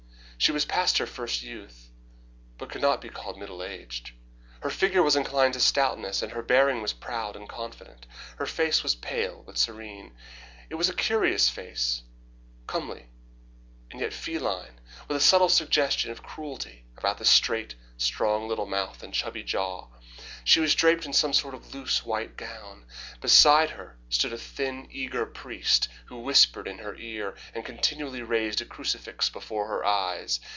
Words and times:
She 0.37 0.51
was 0.51 0.65
past 0.65 0.97
her 0.97 1.05
first 1.05 1.43
youth, 1.43 1.91
but 2.57 2.71
could 2.71 2.81
not 2.81 2.93
yet 2.93 3.01
be 3.01 3.09
called 3.09 3.37
middle 3.37 3.61
aged. 3.61 4.11
Her 4.61 4.71
figure 4.71 5.03
was 5.03 5.15
inclined 5.15 5.53
to 5.53 5.59
stoutness 5.59 6.23
and 6.23 6.31
her 6.31 6.41
bearing 6.41 6.81
was 6.81 6.93
proud 6.93 7.35
and 7.35 7.47
confident. 7.47 8.07
Her 8.37 8.47
face 8.47 8.81
was 8.81 8.95
pale, 8.95 9.43
but 9.45 9.59
serene. 9.59 10.15
It 10.67 10.75
was 10.81 10.89
a 10.89 10.95
curious 10.95 11.47
face, 11.47 12.01
comely 12.65 13.07
and 13.91 13.99
yet 14.01 14.13
feline, 14.13 14.79
with 15.07 15.15
a 15.17 15.19
subtle 15.19 15.49
suggestion 15.49 16.09
of 16.09 16.23
cruelty 16.23 16.85
about 16.97 17.19
the 17.19 17.25
straight, 17.25 17.75
strong 17.97 18.47
little 18.47 18.65
mouth 18.65 19.03
and 19.03 19.13
chubby 19.13 19.43
jaw. 19.43 19.87
She 20.43 20.59
was 20.59 20.73
draped 20.73 21.05
in 21.05 21.13
some 21.13 21.33
sort 21.33 21.53
of 21.53 21.73
loose, 21.75 22.03
white 22.03 22.35
gown. 22.35 22.85
Beside 23.21 23.71
her 23.71 23.97
stood 24.09 24.33
a 24.33 24.37
thin, 24.39 24.87
eager 24.89 25.25
priest, 25.27 25.87
who 26.05 26.17
whispered 26.19 26.67
in 26.67 26.79
her 26.79 26.95
ear, 26.95 27.35
and 27.53 27.63
continually 27.63 28.23
raised 28.23 28.59
a 28.59 28.65
crucifix 28.65 29.29
before 29.29 29.67
her 29.67 29.85
eyes. 29.85 30.39